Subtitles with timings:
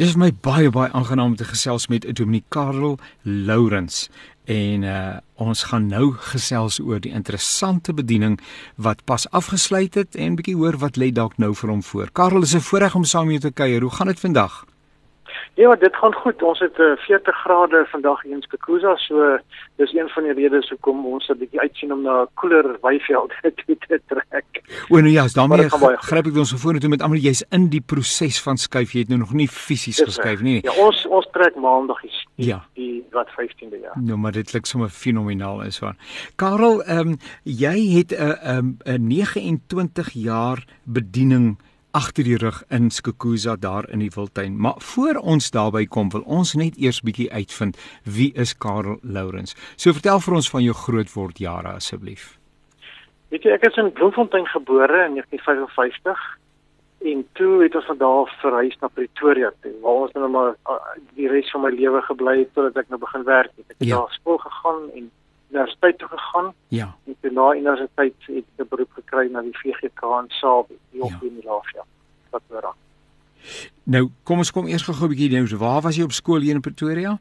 [0.00, 4.06] Dis vir my baie baie aangenaam om te gesels met Dominic Karel Lourens
[4.48, 8.38] en uh, ons gaan nou gesels oor die interessante bediening
[8.80, 12.08] wat pas afgesluit het en bietjie hoor wat lê dalk nou vir hom voor.
[12.16, 13.82] Karel, is 'n voorreg om saam met jou te kuier.
[13.82, 14.64] Hoe gaan dit vandag?
[15.54, 16.42] Ja, dit gaan goed.
[16.42, 19.38] Ons het uh, eh, 40 grade vandag hier in Skukuza, so
[19.76, 23.32] dis een van die redes hoekom ons 'n bietjie uitsien om na 'n koeler weiveld
[23.58, 24.62] toe te trek.
[24.88, 25.68] O nee, ja, daarmee
[26.08, 28.92] gryp ek ons voor toe met almal jy's in die proses van skuif.
[28.92, 30.60] Jy het nou nog nie fisies geskuif nie.
[30.62, 32.64] Ja, ons ons trek maandag die, ja.
[32.74, 33.96] die wat 15de jaar.
[34.00, 35.96] Nou, maar dit klink sommer fenomenaal is waar.
[36.36, 41.58] Karel, ehm um, jy het 'n um, 'n 29 jaar bediening
[41.90, 44.58] agter die rug in Skukuza daar in die Wildtuin.
[44.60, 49.56] Maar voor ons daarby kom, wil ons net eers bietjie uitvind wie is Karel Lourens.
[49.76, 52.36] So vertel vir ons van jou grootword jare asseblief.
[53.30, 56.28] Weet jy, ek is in Bloemfontein gebore in 1955
[57.10, 59.72] en toe het ons van daar verhuis na Pretoria toe.
[59.82, 63.00] Waar ons nou maar ah, die res van my lewe gebly het totdat ek nou
[63.00, 63.66] begin werk het.
[63.70, 64.02] Ek het ja.
[64.02, 65.10] daar skool gegaan en
[65.50, 66.52] universiteit toe gegaan.
[66.68, 66.88] Ja.
[67.06, 71.10] En toe na universiteit het ek 'n beroep gekry na die VGK in Sabie, op
[71.10, 71.26] ja.
[71.28, 71.84] in Lafia.
[72.30, 72.70] Wat weer.
[73.84, 75.56] Nou, kom ons kom eers gou 'n bietjie nou.
[75.58, 77.18] Waar was jy op skool hier in Pretoria?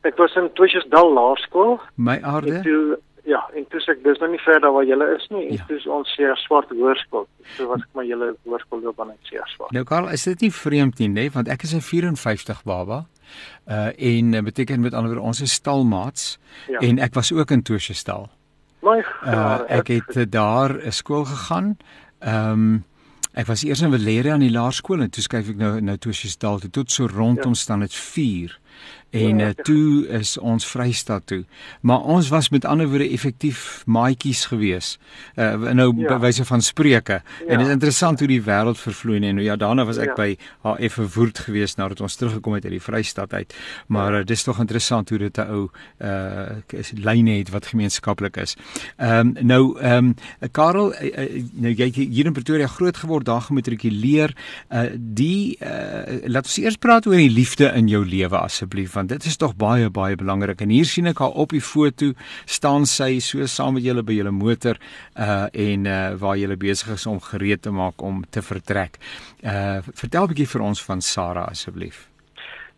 [0.00, 1.80] Ek was in Twisdal Laerskool.
[1.94, 2.54] My aarde.
[2.54, 5.44] En toe ja, en toe ek dis nou nie verder waar jy is nie.
[5.48, 5.64] En ja.
[5.68, 7.26] toe is ons seer swart hoërskool.
[7.56, 9.72] So was ek my hele hoërskool loop aan seer swart.
[9.76, 13.06] Nou Karl, is dit nie vreemd nie, nee, want ek is 'n 54 baba.
[13.68, 16.78] Uh en uh, beteken met ander woorde ons is stalmaats ja.
[16.78, 18.28] en ek was ook in stal.
[18.82, 21.76] My uh, ek het uh, daar 'n skool gegaan.
[22.18, 22.84] Ehm um,
[23.38, 26.30] ek was eers in Valeria aan die laerskool en toe skuif ek nou nou Tosje
[26.32, 27.62] stal toe tot so rondom ja.
[27.62, 28.56] staan dit 4
[29.10, 31.44] en ja, uh, toe is ons Vrystaat toe.
[31.80, 34.98] Maar ons was met ander woorde effektief maatjies gewees.
[35.34, 36.18] Uh nou ja.
[36.20, 37.20] wyse van spreuke.
[37.22, 37.46] Ja.
[37.46, 40.18] En dit is interessant hoe die wêreld vervloei en nou ja daarna was ek ja.
[40.18, 43.54] by HF verwoerd gewees nadat ons teruggekom het uit die Vrystaat uit.
[43.86, 44.20] Maar ja.
[44.20, 48.56] uh, dis tog interessant hoe dit 'n ou uh lyne het wat gemeenskaplik is.
[48.96, 50.14] Ehm um, nou ehm um,
[50.52, 54.36] Karel uh, nou jy hier in Pretoria groot geword daar gematrikuleer.
[54.70, 59.12] Uh die uh laat ons eers praat oor die liefde in jou lewe asseblief want
[59.12, 62.12] dit is tog baie baie belangrik en hier sien ek haar op die foto
[62.44, 64.80] staan sy so saam met julle by julle motor
[65.16, 69.00] uh en uh waar julle besig is om gereed te maak om te vertrek.
[69.42, 72.08] Uh vertel 'n bietjie vir ons van Sarah asseblief.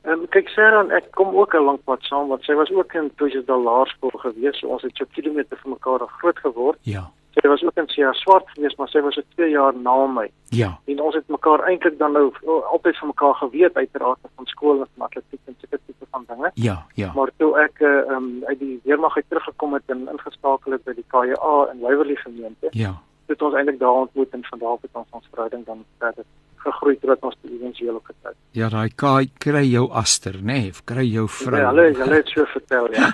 [0.04, 2.94] Ehm um, kyk Sarah, ek kom ook 'n lank pad saam want sy was ook
[2.94, 4.58] in Toesdal Laerskool gewees.
[4.58, 6.78] So ons het so kilometer van mekaar groot geword.
[6.82, 7.10] Ja.
[7.32, 10.26] Sy was ook in sy swart gewees, maar sy was so 2 jaar na my.
[10.52, 10.74] Ja.
[10.84, 15.06] En ons het mekaar eintlik dan nou altyd van mekaar geweet uiteraard van skool en
[15.06, 16.50] atletiek en sulke tipe van dinge.
[16.54, 17.12] Ja, ja.
[17.16, 20.94] Maar toe ek ehm um, uit die weermag uit teruggekom het en ingeskakel het by
[20.98, 22.68] die KA in Wyverley gemeente.
[22.70, 22.92] Ja.
[23.26, 26.24] Het ons eintlik daar ontmoet en van daar af het ons ons verhouding dan verder
[26.64, 28.34] gegroei tot ons eventueel op getrou.
[28.56, 31.58] Ja, daai kaai kry jou aster, nê, nee, of kry jou vrou.
[31.60, 33.10] Ja, hulle hulle het so vertel, ja.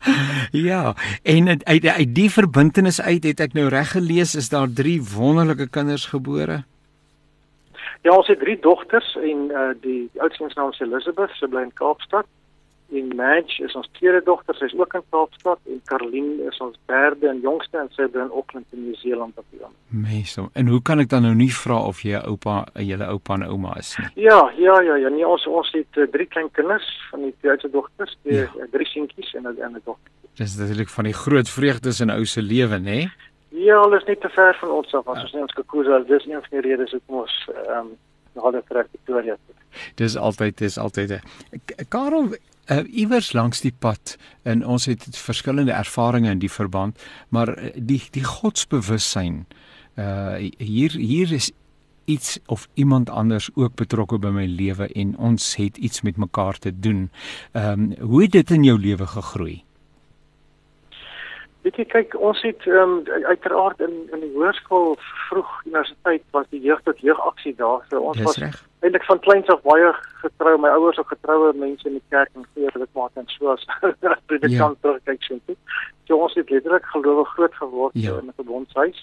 [0.68, 0.80] ja,
[1.22, 4.98] en uit uit, uit die verbintenis uit het ek nou reg gelees is daar drie
[5.02, 6.62] wonderlike kinders gebore.
[8.06, 11.66] Ja, ons het drie dogters en uh die oudste se naam is Elizabeth, sy bly
[11.66, 12.28] in Kaapstad
[12.92, 16.76] en Madge is ons tweede dogter, sy is ook in Kaapstad en Caroline is ons
[16.90, 19.78] derde en jongste en sy bly in Auckland in Nieu-Seeland op die oomblik.
[20.06, 20.48] Meestal.
[20.54, 23.34] En hoe kan ek dan nou nie vra of jy 'n oupa, 'n julle oupa
[23.34, 24.26] en ouma is nie?
[24.28, 27.70] Ja, ja, ja, ja, nee, ons ons het uh, drie klein kinders van die tweede
[27.70, 28.50] dogters, die ja.
[28.56, 30.12] uh, drie seentjies en 'n en 'n dogter.
[30.36, 33.08] Dis natuurlik van die groot vreugdes in ou se lewe, nê?
[33.48, 35.06] Ja, alles net te ver van ons af.
[35.08, 35.22] As ja.
[35.22, 37.96] ons net ons Kakuza, dis een van die redes hoekom ons ehm um,
[38.36, 39.54] nog altyd terug Pretoria toe.
[39.94, 41.20] Dis altyd dis altyd 'n
[41.88, 42.34] Karel
[42.70, 46.98] uh, iewers langs die pad en ons het verskillende ervarings in die verband,
[47.28, 49.46] maar uh, die die godsbewussyn
[49.96, 51.50] uh hier hier is
[52.04, 56.58] iets of iemand anders ook betrokke by my lewe en ons het iets met mekaar
[56.58, 57.10] te doen.
[57.52, 59.65] Ehm um, hoe het dit in jou lewe gegroei?
[61.66, 64.92] Weet jy kyk ons het um, uiteraard in in die hoërskool
[65.26, 69.18] vroeg universiteit was die jeug tot jeug aksie daar so ons Dis was eintlik van
[69.24, 69.88] kleins af baie
[70.20, 73.50] getrou my ouers ook getroue mense in die kerk en gee dit maak en so
[73.56, 73.66] as
[74.30, 74.80] predikant ja.
[74.86, 75.58] terugkyk sien dit
[76.06, 78.14] so ons het letterlik gelowig groot geword ja.
[78.14, 79.02] in 'n verbondshuis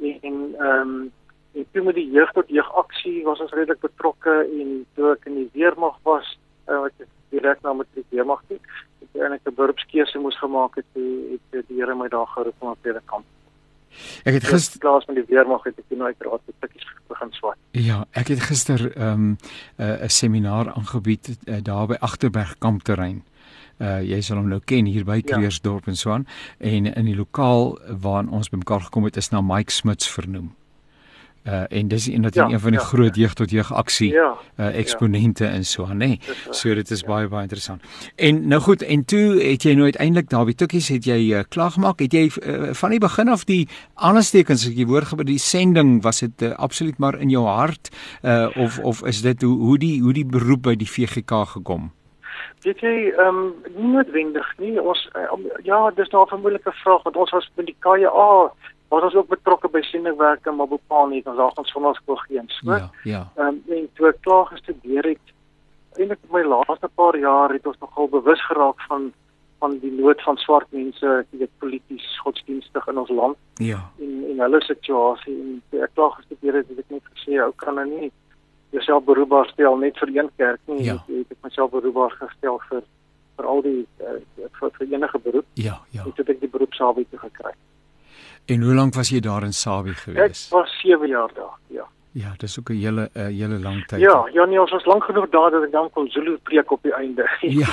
[0.00, 1.12] en ehm um,
[1.52, 5.26] en toe met die jeug tot jeug aksie was ons redelik betrokke en toe ek
[5.26, 6.38] in die weermag was
[6.68, 8.58] uh, wat direk na matriek weermag toe
[9.14, 10.86] ek 'n beroepskeuse moes gemaak het,
[11.50, 13.24] het die Here my daar geroep om op die kamp.
[14.24, 17.56] Ek het gister plaas met die weermag het ek nou uiteraard met tikkies begin swat.
[17.70, 19.36] Ja, ek het gister 'n um,
[19.78, 23.24] 'n uh, seminaar aangebied uh, daar by Agterberg kampterrein.
[23.80, 25.90] Uh jy sal hom nou ken hier by Kreersdorp ja.
[25.90, 26.26] en so aan
[26.58, 30.59] en in die lokaal waar ons bymekaar gekom het is na Mike Smits vernoem.
[31.44, 34.12] Uh en dis een dat ja, een van die ja, groot jeug tot jeug aksie
[34.12, 35.50] ja, uh eksponente ja.
[35.50, 36.06] in so aan nê.
[36.06, 36.20] Nee.
[36.50, 37.06] So dit is ja.
[37.06, 37.82] baie baie interessant.
[38.16, 41.70] En nou goed, en toe het jy nou uiteindelik Dawie Tukkies het jy uh, klaar
[41.70, 42.00] gemaak.
[42.00, 46.02] Het jy uh, van die begin af die aanstekens as jy hoor gebeur die sending
[46.02, 47.88] was dit uh, absoluut maar in jou hart
[48.22, 51.90] uh of of is dit hoe hoe die hoe die beroep by die VGK gekom?
[52.60, 54.76] Weet jy, ehm um, nie noodwendig nie.
[54.80, 55.32] Ons uh,
[55.64, 58.52] ja, dis nou 'n vermoedelike vraag want ons was by die KA
[58.90, 62.74] was ons ook betrokke by sendingwerk in Mabopane, ons daar ons sonnaskool geen, so.
[62.74, 63.22] Ja, ja.
[63.36, 65.34] Ehm um, en toe ek klaar gestudeer het,
[65.98, 69.12] eintlik my laaste paar jaar het ons nogal bewus geraak van
[69.60, 73.36] van die nood van swart mense, jy weet polities, godsdienstig in ons land.
[73.60, 73.82] Ja.
[74.00, 77.50] En en hulle situasie en toe ek klaar gestudeer het, het ek net gesê, ou
[77.62, 78.08] kan nou nie
[78.74, 80.84] jouself beroepbaar stel net vir een kerk nie.
[80.88, 80.96] Ja.
[81.04, 82.82] Ek het myself beroepbaar gestel vir
[83.36, 84.16] vir al die uh,
[84.58, 85.46] vir, vir enige beroep.
[85.60, 86.06] Ja, ja.
[86.08, 87.54] Ek het ek die beroep Sabie te gekry.
[88.50, 90.46] En hoe lank was jy daar in Sabie gewees?
[90.48, 91.84] Ek was 7 jaar daar, ja.
[92.12, 94.00] Ja, dis ook 'n hele 'n uh, hele lang tyd.
[94.00, 96.82] Ja, ja nee, ons was lank genoeg daar dat ek dan kon Zulu preek op
[96.82, 97.28] die einde.
[97.40, 97.68] Ja.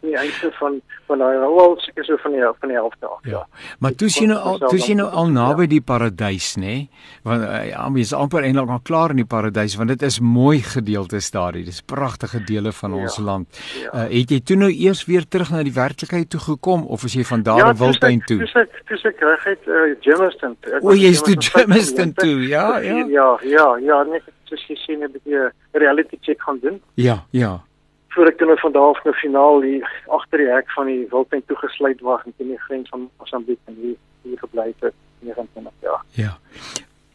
[0.00, 3.18] die einde van van daai wel seker so van die van die helfte af.
[3.22, 3.30] Ja.
[3.30, 3.46] ja.
[3.78, 5.68] Maar toe sien nou al toe sien nou al naby ja.
[5.68, 6.60] die paradys, nê?
[6.60, 6.90] Nee?
[7.22, 10.20] Want uh, ja, mens is amper eintlik al klaar in die paradys want dit is
[10.20, 11.64] mooi gedeeltes daardie.
[11.64, 13.02] Dis pragtige dele van ja.
[13.02, 13.60] ons land.
[13.82, 13.90] Ja.
[13.94, 17.14] Uh, het jy toe nou eers weer terug na die werklikheid toe gekom of is
[17.14, 18.36] jy van daar ja, Wildtuin toe?
[18.36, 20.56] Ja, dis ek dis ek reg het uh, Germiston.
[20.80, 22.48] O, jy's toe Germiston toe.
[22.48, 23.04] Ja, ja.
[23.08, 26.80] Ja, ja, ja, net soos jy sien 'n bietjie reality check gaan doen.
[26.94, 27.62] Ja, ja.
[28.08, 31.42] Voor ek dan van daar af na finaal hier agter die hek van die Wildtuin
[31.46, 36.02] toegesluit was en teen die grens van Mosambik en hier hier gebly het 29 jaar.
[36.10, 36.38] Ja.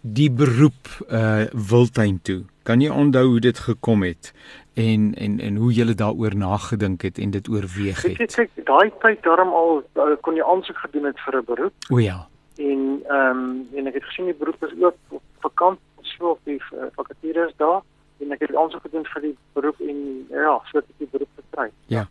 [0.01, 2.43] Die beroep uh Wildtuin toe.
[2.63, 4.33] Kan jy onthou hoe dit gekom het
[4.73, 8.19] en en en hoe jy daaroor nagedink het en dit oorweeg het?
[8.19, 11.73] Ek sê daai tyd daarom al uh, kon jy aansoek gedoen het vir 'n beroep.
[11.89, 12.27] O ja.
[12.57, 15.79] En ehm um, en ek het gesien die beroep is ook op vakant
[16.19, 17.81] so op die uh, vakatures daar
[18.19, 19.99] en ek het aansoek gedoen vir die beroep en
[20.29, 21.69] ja, so het ek die beroep gekry.
[21.87, 22.07] Ja.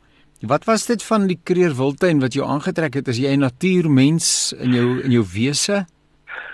[0.47, 3.09] Wat was dit van die Kreer Wildtuin wat jou aangetrek het?
[3.09, 5.87] Is jy 'n natuurmens in jou in jou wese?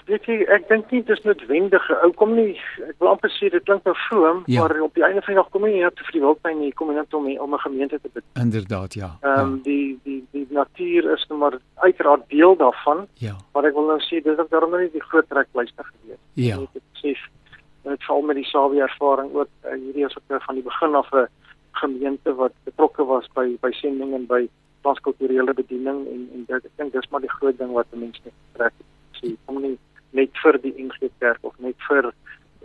[0.05, 1.85] Weet jy, ek dink nie dis noodwendig.
[2.05, 4.61] Ou kom nie, ek wil amper sê dit klink nou vroom, ja.
[4.61, 6.91] maar op die einde van die dag kom jy net vir die wildtuin nie, kom
[6.93, 8.29] jy net om om 'n gemeente te bedien.
[8.45, 9.11] Inderdaad, ja.
[9.21, 9.63] Ehm um, ja.
[9.63, 13.07] die die die natuur is nou maar uiteraard deel daarvan.
[13.15, 13.37] Ja.
[13.53, 16.21] Maar ek wil nou sê dis ook daarom nie die groot trekpleister gewees.
[16.35, 16.61] Ja.
[16.61, 17.44] Ek
[17.93, 21.13] dit val met die Sawie ervaring ook uh, hierdie is ook van die begin af
[21.13, 21.29] 'n
[21.73, 24.49] gemeente wat betrokke was by by sending en by
[24.83, 28.35] transkulturele bediening en en dit, ek dink dis maar die groot ding wat mense net
[28.53, 28.73] trek.
[29.21, 29.79] Sê kom nie
[30.11, 32.13] net vir die NG Kerk of net vir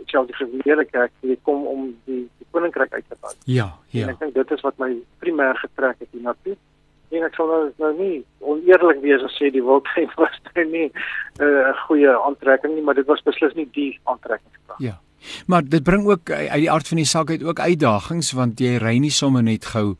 [0.06, 3.32] selfs die gewone kerk wie kom om die, die koninkryk uit te bou.
[3.44, 4.06] Ja, ja.
[4.06, 4.90] En ek dink dit is wat my
[5.22, 6.56] primêr getrek het hiernatoe.
[7.10, 8.16] En ek sal nou, nou nie
[8.52, 12.84] oneerlik wees as sê die wildtuin was nou nie eh, 'n uh, goeie aantrekking nie,
[12.86, 14.78] maar dit was beslis nie die aantrekkingskrag.
[14.78, 14.98] Ja.
[15.46, 18.76] Maar dit bring ook uit die aard van die saak uit ook uitdagings want jy
[18.78, 19.96] ry nie sommer net gou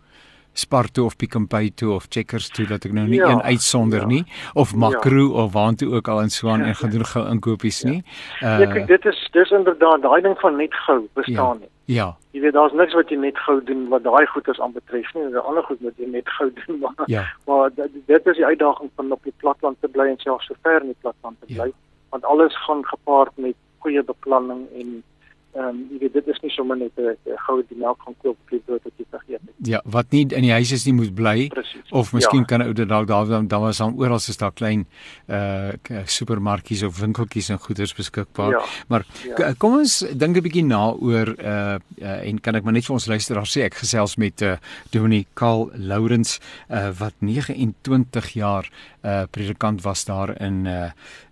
[0.53, 3.29] Spar toe of Pick n Pay toe of Checkers toe dat ek nou nie ja,
[3.31, 4.13] een uitsonder ja, ja.
[4.15, 4.25] nie
[4.55, 5.45] of Makro ja.
[5.45, 7.91] of waantoe ook al in Swaan ja, en gaan doen gou inkopies ja.
[7.91, 8.01] nie.
[8.43, 11.71] Uh ja, kyk, dit is dis inderdaad daai ding van net gou bestaan ja, nie.
[11.91, 12.09] Ja.
[12.35, 15.31] Jy weet daar's niks wat jy net gou doen wat daai goeders aanbetref nie.
[15.31, 17.07] Daar's ander goed wat jy net gou doen maar.
[17.07, 17.25] Ja.
[17.47, 20.83] Maar dit is die uitdaging van op die platland te bly en selfs so ver
[20.83, 21.79] in die platland te bly ja.
[22.11, 25.03] want alles gaan gepaard met goeie beplanning en
[25.51, 27.17] ehm um, jy weet dit is nie sommer net 'n
[27.47, 29.55] goue die melk gaan koop vir brood wat jy vergeet het.
[29.67, 31.91] Ja, wat nie in die huis is nie moet bly Precies.
[31.91, 32.47] of miskien ja.
[32.47, 34.87] kan ou dit dalk daar dan dan was dan oral is daar klein
[35.29, 35.73] uh
[36.07, 38.51] supermarkies of winkeltjies en goederes beskikbaar.
[38.51, 38.63] Ja.
[38.89, 39.53] Maar ja.
[39.59, 42.95] kom ons dink 'n bietjie na oor uh, uh en kan ek maar net vir
[42.95, 44.57] ons luisteraars sê ek gesels met uh
[44.93, 46.39] Dominee Karl Lourens
[46.71, 48.71] uh wat 29 jaar
[49.03, 50.91] uh predikant was daar in uh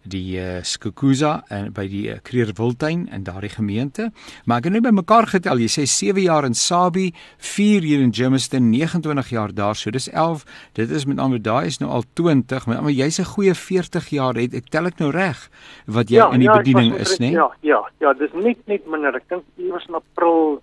[0.09, 4.11] die uh, Skukuza en by die uh, Kreer Wildtuin in daardie gemeente.
[4.45, 8.15] Maar ek het net bymekaar getel, jy sê 7 jaar in Sabi, 4 hier in
[8.15, 10.45] Germiston, 29 jaar daar, so dis 11.
[10.79, 14.35] Dit is met ander daai is nou al 20, maar jy's 'n goeie 40 jaar
[14.35, 15.39] het ek tel ek nou reg
[15.87, 17.31] wat jy ja, in die ja, bediening is, né?
[17.31, 19.15] Ja, ja, ja, dis net net minder.
[19.15, 20.63] Ek dink iewers in April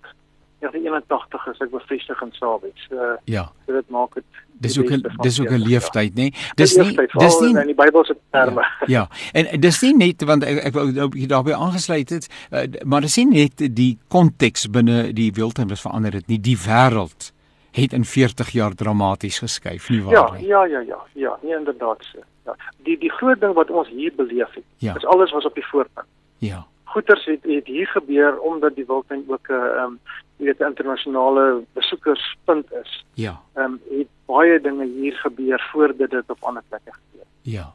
[0.60, 2.86] 1981 is ek bevestig in Sabits.
[2.88, 3.48] So ja.
[3.66, 4.24] So dit maak dit
[4.58, 6.32] Dis ook 'n dis ook 'n leeftyd, nê?
[6.54, 8.64] Dis nie dis nie in die Bybelse terme.
[8.86, 8.86] Ja.
[8.86, 9.08] ja.
[9.32, 13.16] En dis nie net want ek ek wou nou daarbey aangesluit het, uh, maar dis
[13.16, 17.32] nie net die konteks binne die wildtuin wat verander het nie, die wêreld
[17.70, 20.46] het in 40 jaar dramaties geskuif, nie waar nie?
[20.46, 20.98] Ja, ja, ja, ja.
[21.12, 22.18] Ja, nie inderdaad so.
[22.44, 22.56] Ja.
[22.84, 24.96] Die die groot ding wat ons hier beleef het, ja.
[24.96, 26.06] is alles was op die voorpunt.
[26.38, 29.98] Ja goeters het, het hier gebeur omdat die wildtuin ook 'n uh, um,
[30.36, 33.04] jy weet internasionale besoekerspunt is.
[33.14, 33.40] Ja.
[33.54, 37.26] Ehm um, het baie dinge hier gebeur voordat dit op ander plekke gebeur.
[37.42, 37.72] Ja.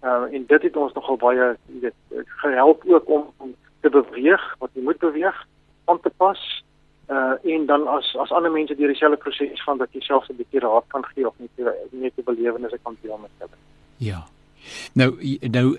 [0.00, 1.94] Ehm uh, en dit het ons nogal baie weet
[2.26, 5.46] gehelp ook om, om te beweeg wat jy moet beweeg
[5.84, 6.64] om te pas
[7.10, 10.36] uh en dan as as ander mense deur dieselfde proses van dat jy self 'n
[10.36, 13.56] bietjie raad kan gee of net net 'n belewennisse kan deel met hulle.
[13.96, 14.26] Ja.
[14.92, 15.78] Nou nou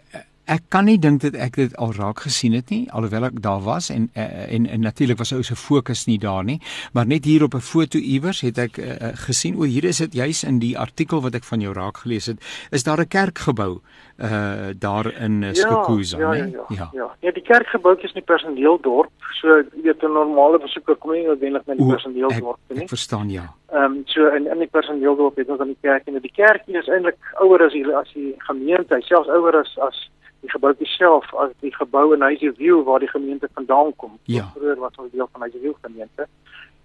[0.50, 3.62] ek kan nie dink dat ek dit al raak gesien het nie alhoewel ek daar
[3.66, 6.60] was en en en, en natuurlik was ou se fokus nie daar nie.
[6.94, 10.14] Maar net hier op 'n foto iewers het ek uh, gesien o hier is dit
[10.14, 12.40] juis in die artikel wat ek van jou raak gelees het
[12.72, 13.82] is daar 'n kerkgebou
[14.20, 16.90] uh daar in uh, Skokuza ja, ja, ja, ja.
[16.94, 17.08] ja.
[17.22, 21.66] Ja die kerkgebou is nie personeeldorp so jy weet 'n normale besoeker kom nie noodwendig
[21.66, 22.82] na die personeeldorp nie.
[22.84, 23.54] ek verstaan ja.
[23.72, 26.68] Ehm um, so in in die personeeldorp het ons dan die kerk en die kerk
[26.68, 30.10] is eintlik ouer as die as die gemeente selfs ouer as as
[30.42, 34.18] die gebou self as die gebou in Huisview waar die gemeente vandaan kom.
[34.24, 34.50] Ja.
[34.54, 36.28] Vroeger was ons deel van Huisview gemeente.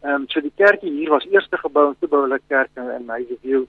[0.03, 2.91] Ehm um, so die kerkie hier was eerste gebou en toe bou hulle kerk in,
[2.99, 3.65] in Huisview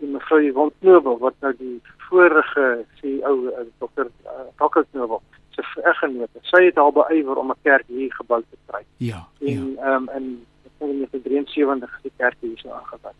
[0.00, 4.10] en mevrou Yvonne Knobel wat nou die vorige CEO uh, dokter
[4.58, 4.82] Dr.
[4.82, 6.30] Uh, Knobel se eggenoot.
[6.42, 8.82] Sy het al beywer om 'n kerk hier gebou te kry.
[8.96, 9.26] Ja.
[9.40, 9.96] En ehm ja.
[9.96, 10.46] um, in
[10.78, 13.12] 1973 is die kerk hier so aangebou.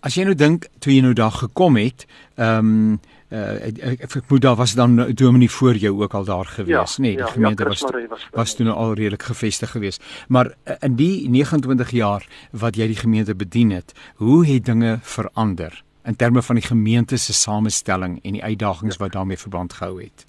[0.00, 3.00] As jy nou dink toe jy nou daar gekom het, ehm um,
[3.32, 6.96] uh, ek, ek, ek moet daar was dan Dominee voor jou ook al daar gewees,
[6.96, 10.04] ja, nee, die ja, gemeente ja, was was, was toe nou al redelik gevestig geweest.
[10.28, 14.98] Maar uh, in die 29 jaar wat jy die gemeente bedien het, hoe het dinge
[15.02, 19.04] verander in terme van die gemeente se samestelling en die uitdagings ja.
[19.04, 20.26] wat daarmee verband gehou het?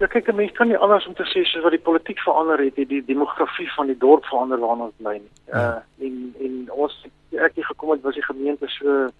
[0.00, 2.74] Ja, kyk, mense kan nie anders om te sê soos wat die politiek verander het,
[2.78, 5.32] die, die demografie van die dorp verander waarna ons bly nie.
[5.52, 5.82] Ja.
[6.00, 6.94] Uh en en ons
[7.36, 9.10] ek het gekom het was die gemeente so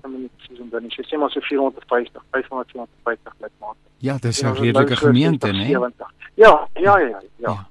[0.00, 3.78] ek moet net sê dan is dit maar so 450 550 lidmate.
[3.98, 5.68] Ja, dis 'n redelike gemeente, né?
[6.34, 7.66] Ja, ja, ja, ja, ja.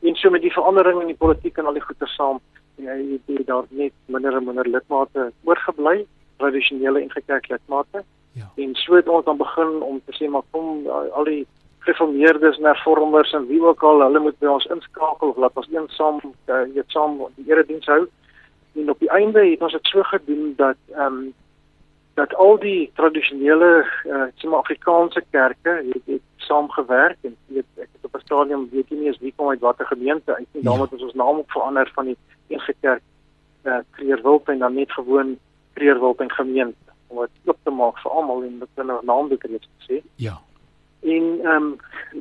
[0.00, 2.40] En so met die verandering in die politiek en al die goeie saam,
[2.76, 6.06] ja, jy het daar net minder en minder lidmate oorgebly,
[6.36, 8.04] tradisionele en gekerk lidmate.
[8.32, 8.50] Ja.
[8.56, 11.46] En so het ons dan begin om te sê maar kom al die
[11.88, 15.88] reformeerdes, hervormers en wie ook al, hulle moet by ons inskakel of laat ons een
[15.96, 18.06] saam uh, jy saam die erediens hou.
[18.78, 21.28] En op die einde het ons dit so gedoen dat ehm um,
[22.18, 23.70] dat al die tradisionele
[24.06, 28.68] uh, sê maar Afrikaanse kerke het, het saamgewerk en weet ek het op 'n stadium
[28.72, 30.62] weet nie eens wie kom uit watter gemeente uit nie.
[30.62, 30.68] Ja.
[30.68, 32.16] Daarom het ons ons naam ook verander van die
[32.48, 33.02] een kerk
[33.62, 35.38] eh uh, Kreerwilt en dan net gewoon
[35.72, 39.36] Kreerwilt en gemeente om dit oop te maak vir almal en dit 'n naam te
[39.36, 39.58] kry
[39.88, 40.02] sê.
[40.14, 40.40] Ja.
[41.00, 41.76] En ehm um,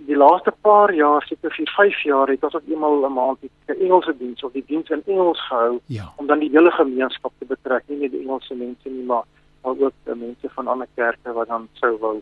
[0.05, 3.51] die laaste paar jaar, seker vir 5 jaar het ons ook eenmal 'n maand die
[3.65, 6.13] Engelse diens of die diens in Engels gehou ja.
[6.15, 9.23] om dan die hele gemeenskap te betrek, nie net die Engelse mense nie, maar
[9.61, 12.21] maar ook die mense van ander kerke wat dan sou wou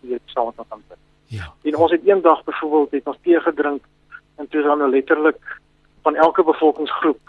[0.00, 0.98] hier uh, saam met ons aanbid.
[1.26, 1.52] Ja.
[1.62, 3.84] En ons het eendag byvoorbeeld het ons tee gedrink
[4.36, 5.60] en toe dan letterlik
[6.02, 7.20] van elke bevolkingsgroep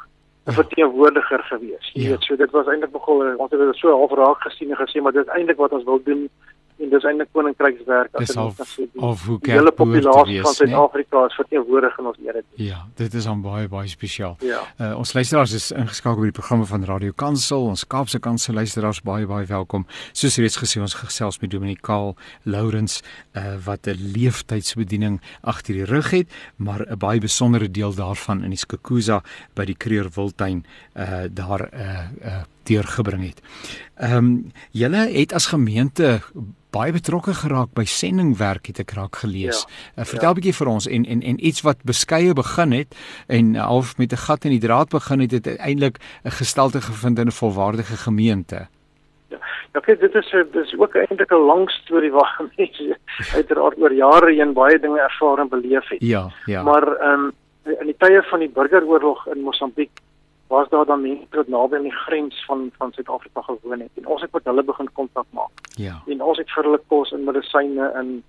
[0.47, 0.51] 'n ja.
[0.51, 1.91] verteenwoordiger gewees.
[1.93, 2.09] Jy ja.
[2.09, 5.01] weet, so dit was eintlik nogal ons het dit so half raak gesien en gesê
[5.01, 6.29] maar dit is eintlik wat ons wil doen
[6.77, 11.23] en dis eintlik koninkrykswerk as jy kan sê of hoe die hele populasie van Suid-Afrika
[11.29, 12.43] is verteenwoordig in ons ere.
[12.61, 14.37] Ja, dit is aan baie baie spesiaal.
[14.45, 14.61] Ja.
[14.77, 17.65] Uh, ons luisteraars is ingeskakel by die programme van Radio Kansel.
[17.73, 19.87] Ons Kaapse Kansel luisteraars baie baie welkom.
[20.13, 23.01] Soos reeds gesê ons gesels met Dominikaal Lourens
[23.33, 28.49] uh, wat 'n leeftydsbediening agter die rug het, maar 'n baie besondere deel daarvan in
[28.49, 29.23] die Skukuza
[29.55, 30.65] by die Kreer Wildtuin
[30.95, 33.41] uh, daar uh, uh, deurgebring het.
[33.95, 36.19] Ehm um, julle het as gemeente
[36.75, 39.63] baie betrokke geraak by sendingwerk het ek raak gelees.
[39.63, 40.37] Ja, uh, vertel 'n ja.
[40.39, 42.95] bietjie vir ons en en en iets wat beskeie begin het
[43.27, 47.19] en half met 'n gat in die draad begin het het uiteindelik 'n gestalte gevind
[47.19, 48.67] in 'n volwaardige gemeente.
[49.29, 49.39] Ja,
[49.73, 52.97] ja kyk dit is dit is ook eintlik 'n lang storie waar mense
[53.33, 56.01] uiteraard oor jare heen baie dinge ervaar en beleef het.
[56.01, 56.63] Ja, ja.
[56.63, 57.31] Maar ehm um,
[57.79, 59.91] in die tye van die burgeroorlog in Mosambiek
[60.47, 64.07] was daar dan mense wat naby aan die grens van van Suid-Afrika gewoon het en
[64.07, 65.51] ons het met hulle begin kontak maak.
[65.75, 66.01] Ja.
[66.07, 68.23] En ons het vir hulle kos en medisyne en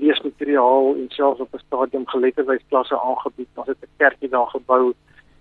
[0.00, 3.48] leesmateriaal en selfs op 'n stadium geletterdheidsklasse aangebied.
[3.54, 4.94] Ons het 'n kerkie daar gebou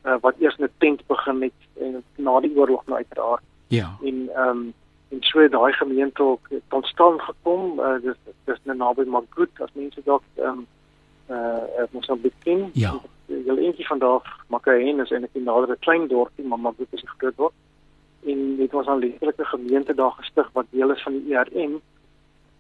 [0.04, 3.44] uh, wat eers 'n tent begin het en na die oorlog nou uiteraard.
[3.68, 3.98] Ja.
[4.04, 4.74] En ehm um,
[5.10, 7.80] en so daai gemeente ook tot stand gekom.
[7.80, 10.68] Uh, dis dis nou naby Magoot as mense dalk ehm um,
[11.30, 12.70] uh ons op begin.
[12.74, 17.18] Ja julle eentjie vandag Makahen is eintlik 'n naderre klein dorpie, maar dit is 'n
[17.18, 17.54] groot dorp.
[18.26, 21.82] En dit was al 'n lekker gemeente daar gestig wat deel is van die ERM.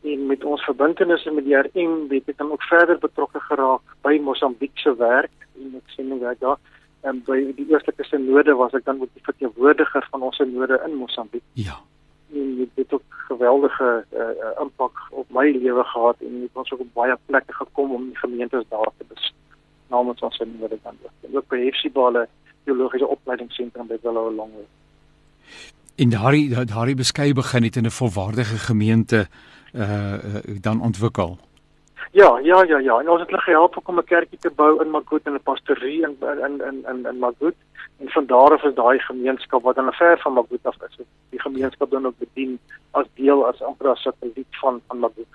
[0.03, 4.19] En met ons verbintenisse met die ERM het ek dan ook verder betrokke geraak by
[4.21, 6.57] Mosambiek se werk en ek sien hoe werk daar.
[7.01, 10.95] En by die oostelike sinode was ek dan ook die verteenwoordiger van ons sinode in
[10.95, 11.43] Mosambiek.
[11.53, 11.79] Ja.
[12.33, 16.79] En dit het ook geweldige uh, impak op my lewe gehad en ek was ook
[16.79, 19.35] op baie plekke gekom om die gemeentes daar te besoek
[19.87, 20.59] namens ons in.
[20.61, 22.27] En ook by Hefsibale
[22.63, 24.67] teologiese opleidingsentrum by Willow Longway.
[25.95, 29.27] In daardie daardie beskeie begin het in 'n volwaardige gemeente
[29.73, 31.37] uh, uh dan ontwikkel.
[32.11, 32.99] Ja, ja, ja, ja.
[32.99, 36.01] En ons het hulle gehelp om 'n kerkie te bou in Magoot en 'n pastorie
[36.01, 36.15] in
[36.45, 37.55] in in in in Magoot.
[37.97, 40.97] En van daar af is daai gemeenskap wat dan ver van Magoot af is.
[41.29, 42.59] Die gemeenskap dan ook bedien
[42.91, 45.25] as deel as amper as satelliet van van Magoot.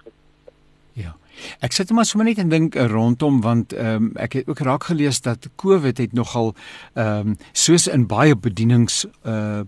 [1.60, 4.58] Ek sit maar sommer net en dink uh, rondom want ehm um, ek het ook
[4.58, 6.54] raak gelees dat COVID het nogal
[6.94, 9.62] ehm um, soos in baie bedienings uh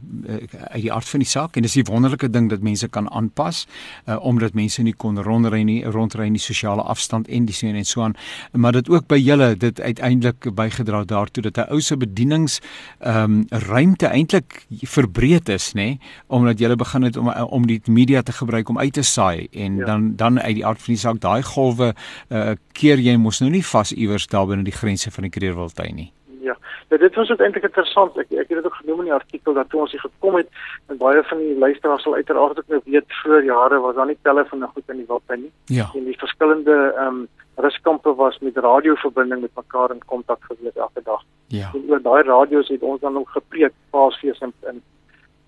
[0.75, 3.67] uit die aard van die saak en dis 'n wonderlike ding dat mense kan aanpas
[4.09, 8.03] uh omdat mense nie kon rondry nie rondry nie sosiale afstand en dis en so
[8.03, 8.15] aan
[8.53, 12.61] maar dit ook by julle dit uiteindelik bygedra daartoe dat 'n ou se bedienings
[13.01, 16.01] ehm um, ruimte eintlik verbreed is nê nee?
[16.27, 19.77] omdat julle begin het om om die media te gebruik om uit te saai en
[19.77, 19.85] ja.
[19.85, 23.51] dan dan uit die aard van die saak daai golwe uh, keer jy mos nou
[23.51, 26.11] nie vas iewers daar binne die grense van die Kreerwiltuin nie.
[26.45, 26.57] Ja.
[26.91, 28.17] Ja, dit was eintlik interessant.
[28.21, 30.49] Ek ek het dit ook genoem in die artikel dat toe ons hier gekom het
[30.93, 34.19] en baie van die luisteraars sal uiteraard ook nou weet voor jare was daar nie
[34.23, 35.53] telefone goed in die Wildtuin nie.
[35.79, 35.89] Ja.
[35.95, 37.25] En die verskillende ehm um,
[37.57, 41.23] ruskampe was met radioverbinding met mekaar in kontak gewees elke dag.
[41.47, 41.71] Ja.
[41.75, 44.83] En oor daai radio's het ons dan ook gepreek paasfees in in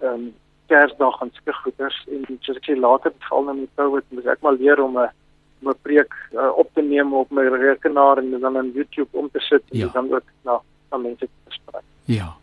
[0.00, 0.34] ehm um,
[0.66, 4.40] Kersdag en sulke goeders en soos ek sê later val nou met COVID moet ek
[4.42, 5.10] maar leer om 'n
[5.58, 9.40] my preek uh, op te neem op my rekenaar en dan in YouTube om te
[9.40, 9.90] sit en ja.
[9.92, 10.60] dan ook na
[10.90, 11.82] na mense te sprek.
[12.04, 12.36] Ja.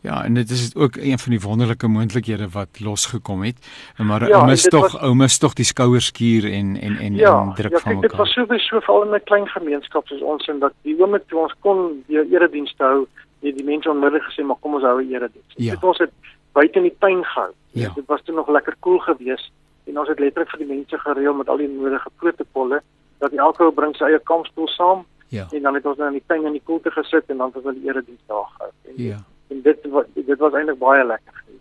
[0.00, 3.56] Ja, en dit is ook een van die wonderlike moontlikhede wat losgekom het.
[3.96, 7.54] Maar ja, ou mis tog ou mis tog die skouerskuur en en en ja, en
[7.54, 8.02] druk ja, van mekaar.
[8.02, 11.00] Ja, dit was so so veral in 'n klein gemeenskap soos ons en dat die
[11.00, 13.06] oomblik toe ons kon die erediens hou,
[13.40, 15.52] het die mense onmiddellik gesê maar kom ons hou 'n erediens.
[15.56, 15.70] Ja.
[15.70, 16.10] Dit was dit
[16.52, 17.52] buite in die tuin gehou.
[17.70, 17.92] Ja.
[17.94, 19.50] Dit was toe nog lekker koel cool geweest
[19.88, 22.82] en ons het letterlik vir die mense gereël met al die nodige protokolle
[23.18, 25.46] dat elke ou bring sy eie kampstoel saam ja.
[25.50, 27.64] en dan het ons nou in die tuin in die koelte gesit en dan het
[27.64, 28.72] ons die erediens daar gehou.
[28.96, 29.22] Ja.
[29.48, 31.58] en dit dit was eintlik baie lekker geweest.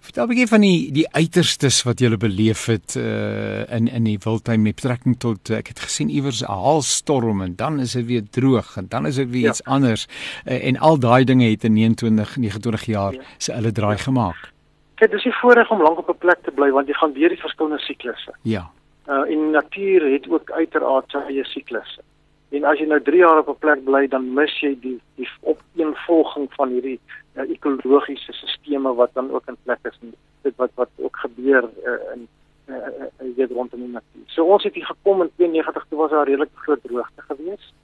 [0.00, 4.18] Vertel 'n bietjie van die die uiterstes wat jy beleef het uh, in in die
[4.24, 8.06] wildtuin met betrekking tot uh, ek het gesien iewers 'n haalstorm en dan is dit
[8.06, 9.50] weer droog en dan is dit weer ja.
[9.50, 10.06] iets anders
[10.44, 13.20] uh, en al daai dinge het in 29 29 jaar ja.
[13.38, 14.02] se hulle draai ja.
[14.02, 14.52] gemaak.
[14.96, 17.28] Kyk, dis nie voorreg om lank op 'n plek te bly want jy gaan deur
[17.28, 18.32] die verskillende siklusse.
[18.42, 18.70] Ja.
[19.08, 22.02] Uh en natuur het ook uiteraard sy eie siklusse.
[22.50, 25.28] En as jy nou 3 jaar op 'n plek bly, dan mis jy die die
[25.40, 27.00] opeenvolging van hierdie
[27.34, 31.64] uh, ekologiese sisteme wat dan ook in plek is en dit wat wat ook gebeur
[31.84, 32.28] uh, in
[32.66, 34.26] uh, uh, rondom die natuur.
[34.26, 37.74] So ons het hier gekom in 92 toe was daar redelik groot droogte geweest.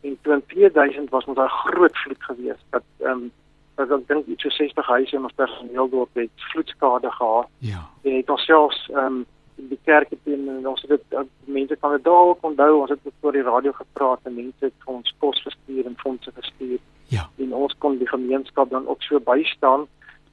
[0.00, 3.32] En in 2000 was ons daar groot vloed geweest dat ehm um,
[3.84, 7.48] as ek dink iets so 60 huise in ons personeel dorp het vloedskade gehad.
[7.58, 7.84] Ja.
[8.02, 9.22] En het ons selfs ehm um,
[9.68, 12.98] die kerk het en ons het dit uh, mense kan dit dalk onthou ons het
[13.04, 16.78] ook oor die radio gepraat en mense het ons kos gestuur en fondse gestuur.
[17.12, 17.28] Ja.
[17.38, 19.86] En ons kon die gemeenskap dan ook so bystaan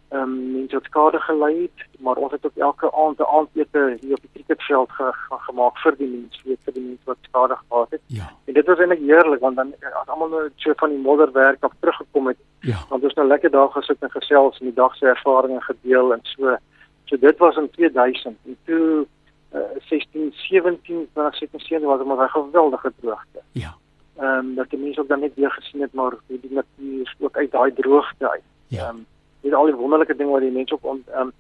[0.10, 3.98] ehm um, mense het skade gelei het, maar ons het ook elke aand 'n aandete
[4.02, 7.18] hier op die cricketveld ge, ge, gemaak vir die mense, weet vir die mense wat
[7.22, 8.02] skade gehad het.
[8.06, 8.30] Ja.
[8.46, 11.74] En dit was eintlik heerlik want dan as almal nou so van die modderwerk af
[11.80, 12.78] teruggekom het, ja.
[12.90, 16.20] want ons nou lekker daar gesit en gesels en die dag se ervarings gedeel en
[16.24, 16.58] so.
[17.06, 19.06] So dit was in 2000 en toe
[19.54, 23.42] uh, 16 17 was dit net seker was maar 'n geweldige droogte.
[23.52, 23.76] Ja.
[24.18, 27.16] Ehm um, dat die mense ook dan net weer gesien het maar hoe die natuur
[27.20, 28.44] ook uit daai droogte uit.
[28.68, 28.90] Ja.
[28.90, 29.06] Um,
[29.42, 31.32] met al die wonderlike dinge wat die mense op on, um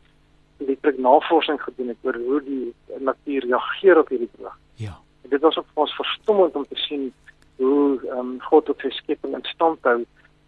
[0.60, 4.58] elektrik navorsing gedoen het oor hoe die natuur reageer op hierdie droog.
[4.76, 4.98] Ja.
[5.24, 7.14] En dit was ook vir ons verstommend om te sien
[7.56, 10.00] hoe um God op sy skepping in stand hou.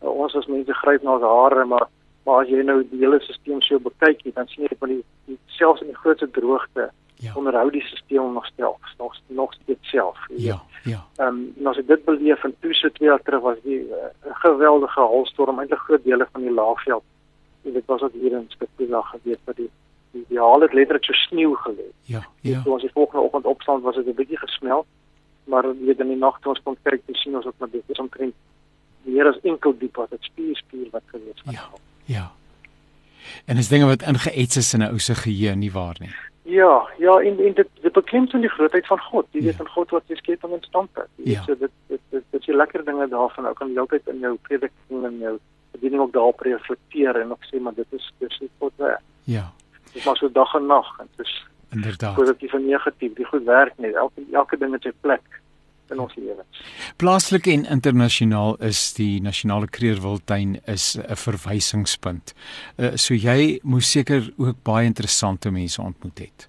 [0.02, 1.88] Uh, ons as mense gryp na ons hare, maar
[2.26, 5.38] maar as jy nou die hele stelsel so bekyk, dan sien jy dat die, die
[5.58, 6.92] selfs in die grootste droogte
[7.24, 7.32] ja.
[7.36, 10.20] onderhou die stelsel nog steeds nog nog steeds self.
[10.30, 11.02] Ja, ja.
[11.18, 13.80] Ehm um, en as ek dit beleef in toe so twee jaar terug was die
[13.88, 14.12] uh,
[14.44, 17.04] geweldige haalstorm eintlik groot dele van die laagveld
[17.71, 19.69] en dit was ook hier in Skotland gewees dat die
[20.12, 21.88] die, die haal het letterlik so sneeu gelê.
[22.12, 22.62] Ja, ja.
[22.62, 24.86] Toe ons die volgende oggend opstaan was dit 'n bietjie gesmelt,
[25.43, 27.99] maar weet in die nag toe ons kom kyk, sien ons ook maar dit is
[27.99, 28.34] omtrent
[29.01, 31.53] meer as enkel diep wat dit spier spier wat gewees het.
[31.53, 31.69] Ja.
[32.05, 32.31] Ja.
[33.45, 36.12] En is dinge wat ingeets is in 'n ou se geheue nie waar nie.
[36.41, 39.27] Ja, ja, en en dit dit beklemtoon die grootheid van God.
[39.31, 39.45] Jy ja.
[39.45, 41.05] weet van God wat sy skepping in stand hou.
[41.15, 41.43] Ja.
[41.43, 43.45] so dit dit dit, dit is die lekker dinge daarvan.
[43.45, 45.39] Ou kan jy altyd in jou prediking en jou
[45.82, 49.04] bediening ook daarop reflekteer en ook sê maar dit is dis nie God werk.
[49.24, 49.52] Ja.
[49.94, 51.36] Dit was so dag en nag en dit is
[51.72, 53.13] inderdaad positief en negatief.
[53.17, 53.96] Die goed werk net.
[53.96, 55.41] Elke elke ding het sy plek
[55.91, 56.62] in ons lewens.
[57.02, 62.34] Plaaslik en internasionaal is die nasionale kreerwiltuin is 'n verwysingspunt.
[62.78, 66.48] Uh, so jy moes seker ook baie interessante mense ontmoet het.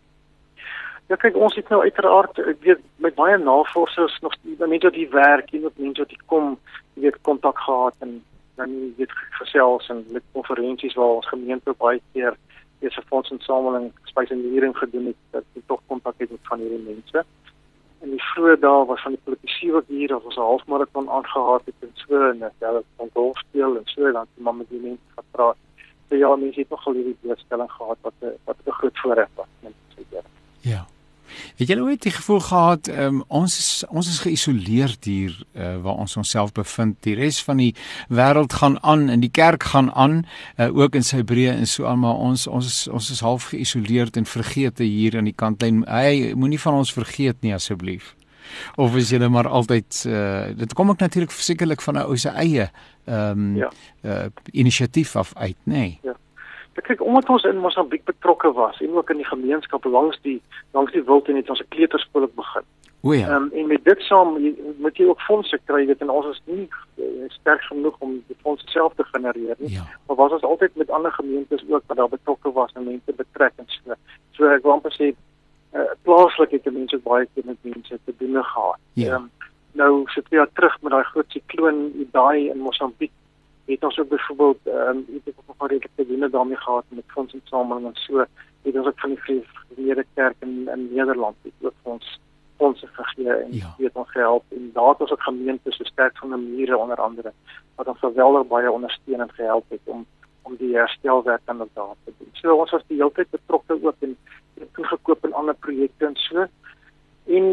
[1.09, 5.11] Ja kyk ons het nou uiteraard ek weet met baie navorsers nog mense wat die
[5.11, 6.59] werk en ook mense wat hier kom,
[6.95, 8.23] jy weet kontak gehad en
[8.63, 12.37] dan weet gesels en met konferensies waar ons gemeente baie keer
[12.83, 17.25] dese fondsinsameling spesialisering gedoen het dat jy tog kontak het met van hierdie mense.
[18.03, 21.67] in die vroeë dae was van die politisie wat hier of ons 'n halfmarathon aangehaat
[21.71, 25.13] het en so en hulle kon golf speel en so dan die mamma die mense
[25.19, 25.59] gepraat.
[26.09, 29.47] So ja, mense het nog al hierdie blootstelling gehad wat wat 'n groot voorreg was
[29.61, 30.03] net so
[30.61, 30.87] ja.
[31.33, 31.65] Ja.
[31.65, 36.01] Het jy ooit die gevoel gehad um, ons is ons is geïsoleer hier uh, waar
[36.03, 36.97] ons onsself bevind.
[37.07, 37.75] Die res van die
[38.09, 40.23] wêreld gaan aan en die kerk gaan aan
[40.57, 43.51] uh, ook in sy breë en so aan maar ons ons is ons is half
[43.53, 45.85] geïsoleerd en vergeete hier aan die kantlyn.
[45.89, 48.15] Hy moenie van ons vergeet nie asseblief.
[48.77, 52.29] Of is jy maar altyd uh, dit kom ook natuurlik sekerlik van 'n ou se
[52.29, 52.71] eie
[53.05, 53.71] ehm um, ja.
[54.03, 55.73] uh, inisiatief af uit, nê?
[55.75, 55.99] Nee.
[56.03, 56.17] Ja.
[56.83, 60.41] Kyk omdat ons in Mosambiek betrokke was en ook in die gemeenskap langs die
[60.73, 62.67] langs die wild en het ons 'n kleuterskool begin.
[63.03, 63.35] O ja.
[63.35, 64.39] Um, en met dit saam
[64.79, 66.69] moet jy ook fondse kry weet en ons is nie
[66.99, 69.73] uh, sterk genoeg om die fondse self te genereer nie.
[69.73, 69.83] Ja.
[70.07, 73.53] Maar was ons altyd met ander gemeentes ook wat daar betrokke was en mense betrek
[73.57, 73.95] en so.
[74.31, 75.15] So ek wil amper sê
[75.75, 78.79] uh, plaaslik het mense baie keer met mense te doen gehad.
[78.93, 79.17] Ja.
[79.17, 79.31] Um,
[79.73, 83.13] nou sit jy terug met daai groot sikloon daai in Mosambiek
[83.65, 87.87] het ons ook byvoorbeeld ehm um, het ook nog redelike dinge daarmee gehad met fondsinsameling
[87.87, 88.25] en so
[88.63, 89.45] het ons ook van die
[89.75, 92.21] Vrede Kerk in in Nederland het ook ons
[92.57, 93.75] fondse gegee en ja.
[93.79, 96.97] weet ons gehelp en daar het ons ook gemeentes so sterk van die mure onder
[96.97, 97.33] andere
[97.75, 100.07] wat ons geweldig baie ondersteun en gehelp het om
[100.43, 102.29] om die herstelwerk aan daar te doen.
[102.33, 104.17] So ons was die hele tyd betrokke ook en
[104.59, 106.47] het gekoop in ander projekte en so
[107.27, 107.45] en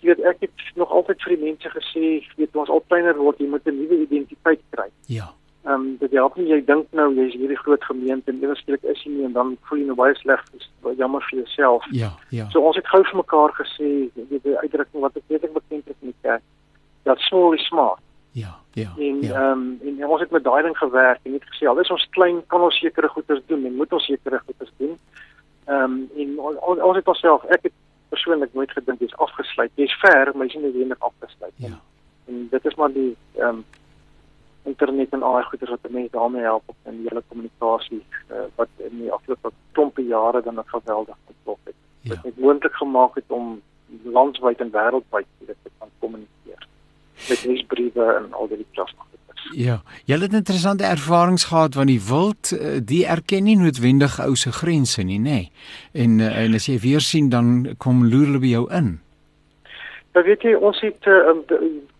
[0.00, 2.04] jy weet ek het nog altyd vir die mense gesê
[2.36, 4.88] weet ons al kleiner word jy moet 'n nuwe identiteit kry.
[5.06, 5.32] Ja.
[5.66, 9.00] Ehm um, dit help nie jy dink nou jy's hierdie groot gemeente en eweslik is
[9.02, 10.42] jy nie en dan voel jy nou baie sleg
[10.96, 11.86] jammer vir jouself.
[11.90, 12.44] Ja, ja.
[12.54, 15.88] So ons het gou vir mekaar gesê weet die uitdrukking wat ek weet ek bekend
[15.90, 16.44] is in die kerk
[17.06, 18.02] dat small is smart.
[18.30, 18.92] Ja, ja.
[18.98, 19.50] En ehm ja.
[19.50, 22.38] um, en ons het met daai ding gewerk en het gesê al is ons klein
[22.46, 24.94] kan ons sekere goeders doen en moet ons sekere goeders doen.
[25.64, 27.74] Ehm um, en ons, ons het onsself ek het
[28.14, 29.72] persoonlik nooit gedink jy's afgesluit.
[29.74, 31.72] Jy's ver, maar jy's nie noodwendig afgesluit nie.
[31.74, 31.80] Ja.
[32.26, 33.64] En dit is maar die ehm um,
[34.66, 38.46] internet en al die goeders wat mense daarmee help op in die hele kommunikasie uh,
[38.60, 41.74] wat in die afgelope klompe jare dan 'n geweldige ontwikkeling het.
[42.00, 42.14] Ja.
[42.14, 43.60] Dit het moontlik gemaak het om
[44.02, 46.66] landwyd en wêreldwyd dit te kan kommunikeer
[47.28, 49.06] met nuusbriewe en al die plasma.
[49.54, 54.34] Ja, jy het interessante ervarings gehad want die wild eh, die erken nie noodwendig ou
[54.36, 55.30] se grense nie, nê.
[55.30, 55.50] Nee.
[55.92, 58.96] En eh, en as jy weer sien dan kom loer hulle by jou in.
[60.12, 61.36] Dan weet jy ons het uh,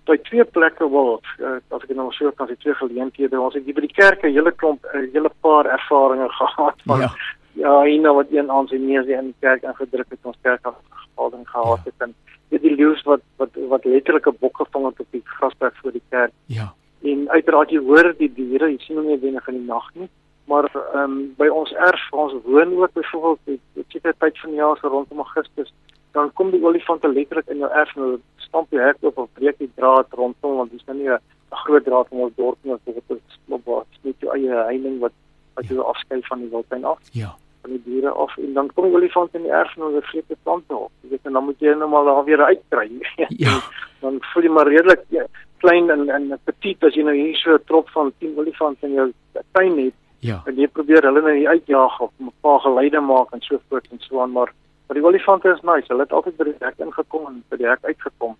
[0.07, 3.65] by twee plekke wil uh, as ek nou so kan sê twee geleenthede ons het
[3.65, 7.11] hier by die kerk 'n hele klomp 'n hele paar ervarings gehad van ja,
[7.55, 10.67] ja hier nou wat een aan sy neus in die kerk ingedruk het ons kerk
[10.73, 11.91] afgehaling gehad ja.
[11.91, 12.15] het en
[12.51, 15.93] dit die leeu's wat wat wat letterlik 'n bok gevang het op die grasberg voor
[15.93, 16.33] die kerk.
[16.47, 16.73] Ja.
[17.03, 20.11] En uiteraard jy hoor die diere jy sien hulle nie wenig in die nag nie
[20.47, 24.59] maar ehm um, by ons erf ons woon ook byvoorbeeld dit seker tyd van die
[24.59, 25.73] jaar so rondom Augustus
[26.13, 29.33] dan kom die olifante letterlik in jou erf en hulle stamp die hek op of
[29.39, 31.21] breek die draad rondom want dis nou nie 'n
[31.65, 35.13] groot draad om ons dorp nie of dit is wat net jou eie heining wat
[35.57, 36.99] wat jou afskei van die wildtuin af.
[37.13, 37.35] Ja.
[37.67, 40.29] van die diere af en dan kom die olifant in die erf en hulle vreet
[40.29, 40.93] die plante op.
[41.03, 42.91] Jy weet en dan moet jy nou maar daar weer uitkry.
[43.45, 43.59] ja.
[44.01, 45.25] dan voel jy maar redelik ja,
[45.65, 48.95] klein en en petit as jy nou hier so 'n trop van 10 olifante in
[49.01, 49.09] jou
[49.53, 49.97] tuin het.
[50.21, 50.43] Ja.
[50.47, 54.01] En jy probeer hulle nou uitjaag of 'n paar geleide maak en so voort en
[54.01, 54.53] so aan maar
[54.87, 55.89] Maar die olifante is nice.
[55.89, 58.37] Hulle het altyd by die hek ingekom en by die hek uitgekom.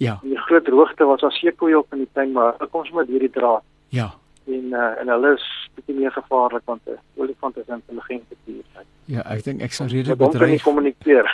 [0.00, 0.18] Ja.
[0.22, 3.06] En die groot hoogte was as seekoeie op in die tuin, maar hulle kom sommer
[3.06, 3.62] deur die draad.
[3.88, 4.10] Ja.
[4.48, 8.64] En uh, en hulle is bietjie meer gevaarlik want 'n olifant is intelligente dier.
[9.10, 10.62] Ja, ek dink ek sou redelik bedreig.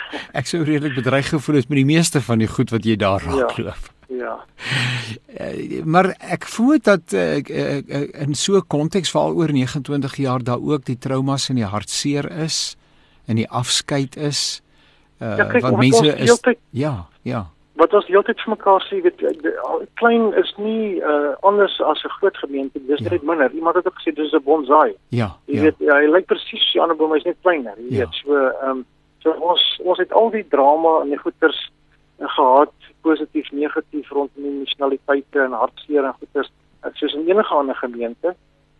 [0.39, 3.21] Ek sou redelik bedreig gevoel het met die meeste van die goed wat jy daar
[3.21, 3.85] raakloop.
[3.85, 3.95] Ja.
[4.07, 4.45] Ja.
[5.39, 10.15] Uh, maar ek voel dat uh, uh, uh, in so 'n konteks veral oor 29
[10.15, 12.77] jaar daar ook die traumas en die hartseer is
[13.27, 14.61] en die afskeid is.
[15.21, 17.45] Uh ja, kyk, want mense is heeltyd, ja, ja.
[17.77, 19.21] Wat ons heeltyd vir mekaar sê, weet
[20.01, 23.09] klein is nie uh anders as 'n groot gemeente, dis ja.
[23.09, 23.51] net minder.
[23.51, 24.95] Iemand het ook gesê dis 'n bonsai.
[25.09, 25.37] Ja.
[25.45, 25.61] Jy ja.
[25.61, 28.05] weet hy lyk presies so 'n boom, hy's net kleiner, jy ja.
[28.05, 28.13] weet.
[28.23, 28.85] So ehm um,
[29.19, 31.71] so ons ons het al die drama en die goeters
[32.19, 36.51] uh, gehad, positief, negatief rondom die nasionaliteite en hartseer en goeters,
[36.93, 38.35] soos in enige ander gemeente.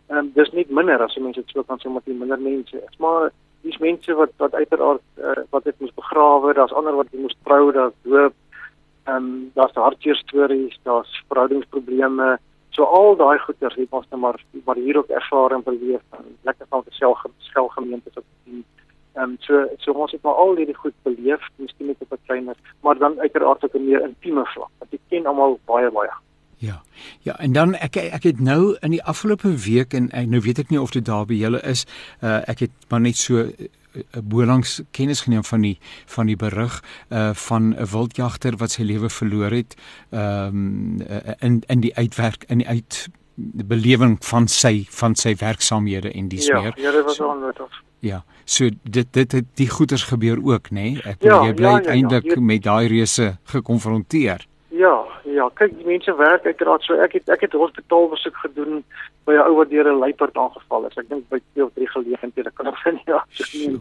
[0.08, 2.76] Ehm um, dis net minder as mense dit so kan sê met die minder mense.
[2.76, 3.30] Is maar
[3.62, 7.72] dis mense wat wat uiteraard uh, wat dit moes begrawe, daar's ander wat moes trou,
[7.72, 8.34] daar's doop.
[9.04, 12.38] Ehm um, daar's hartseer stories, daar's verhoudingsprobleme.
[12.70, 16.66] So al daai goeters het ons net maar maar hier ook ervaring beleef en lekker
[16.68, 18.64] van self skelgemeentes op die
[19.14, 22.24] ehm um, so so ons het maar al hierdie goed beleef, miskien net op 'n
[22.26, 24.70] kleiner, maar dan uiteraard op 'n meer intieme vlak.
[24.78, 26.10] Want jy ken almal baie baie
[26.58, 26.82] Ja.
[27.22, 30.58] Ja, en dan ek ek het nou in die afgelope week en ek nou weet
[30.58, 31.84] ek nie of dit daar by julle is,
[32.22, 33.46] uh ek het maar net so
[34.22, 39.10] bolangs kennis geneem van die van die berig uh van 'n wildjagter wat sy lewe
[39.10, 39.76] verloor het
[40.10, 41.00] um,
[41.38, 46.28] in in die uitwerk in die uit die belewing van sy van sy werksaamhede en
[46.28, 46.74] dis ja, meer.
[46.76, 47.82] Ja, dit was onnodig.
[47.98, 48.24] Ja.
[48.44, 50.74] So dit dit het die goeters gebeur ook, nê?
[50.74, 51.02] Nee?
[51.04, 52.40] Ek ja, jy bly ja, ja, uiteindelik ja, ja.
[52.40, 54.47] met daai reuse gekonfronteer.
[54.78, 58.84] Ja, ja, kyk die mense werk uiteraard so ek het ek het hospitaal besoek gedoen
[59.26, 60.98] by 'n ou wat deur 'n luiperd aangeval is.
[61.00, 63.24] Ek dink by twee of drie geleenthede kan ek sien ja.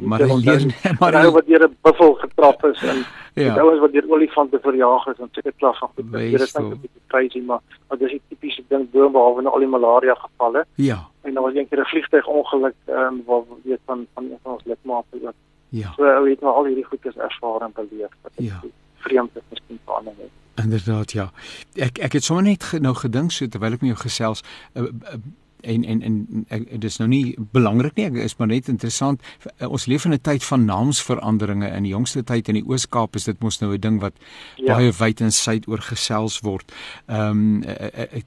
[0.01, 0.65] Maar hy leer
[0.99, 2.97] maar hy wat deur 'n buffel getrap is en
[3.33, 3.53] ja.
[3.53, 6.11] die ouens wat deur olifante verjaag is en seker klas van goed.
[6.11, 9.53] Dit is net 'n bietjie crazy maar maar dis 'n tipiese ding bo behalwe nou
[9.53, 10.65] al die malaria gevalle.
[10.75, 10.99] Ja.
[11.21, 14.65] En dan was eendag 'n vliegtuigongeluk ehm um, waar weet van van een van ons
[14.65, 15.37] lidmate ook.
[15.69, 15.93] Ja.
[15.95, 18.13] So ou het nou al hierdie goeders ervaar en beleef.
[18.35, 18.61] Ja.
[19.05, 20.46] Vreemd is miskien vir ander mense.
[20.63, 21.31] Inderdaad ja.
[21.73, 24.41] Ek ek het sommer net nou gedink so terwyl ek met jou gesels
[24.73, 25.19] uh, uh,
[25.61, 26.01] en en
[26.47, 29.21] en dit is nou nie belangrik nie, dit is maar net interessant.
[29.59, 31.67] Ons leef in 'n tyd van naamsveranderinge.
[31.67, 34.13] In die jongste tyd in die Oos-Kaap is dit mos nou 'n ding wat
[34.55, 34.73] ja.
[34.73, 36.71] baie wyd en suid oor gesels word.
[37.05, 37.63] Ehm um,